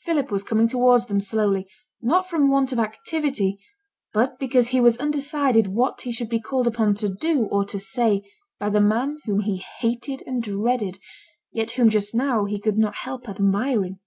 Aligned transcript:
Philip 0.00 0.32
was 0.32 0.42
coming 0.42 0.66
towards 0.66 1.06
them 1.06 1.20
slowly, 1.20 1.68
not 2.02 2.28
from 2.28 2.50
want 2.50 2.72
of 2.72 2.80
activity, 2.80 3.60
but 4.12 4.36
because 4.36 4.70
he 4.70 4.80
was 4.80 4.98
undecided 4.98 5.68
what 5.68 6.00
he 6.00 6.10
should 6.10 6.28
be 6.28 6.40
called 6.40 6.66
upon 6.66 6.96
to 6.96 7.08
do 7.08 7.44
or 7.52 7.64
to 7.66 7.78
say 7.78 8.24
by 8.58 8.68
the 8.68 8.80
man 8.80 9.18
whom 9.26 9.42
he 9.42 9.64
hated 9.78 10.24
and 10.26 10.42
dreaded, 10.42 10.98
yet 11.52 11.70
whom 11.70 11.88
just 11.88 12.16
now 12.16 12.46
he 12.46 12.58
could 12.58 12.78
not 12.78 12.96
help 13.02 13.28
admiring. 13.28 14.00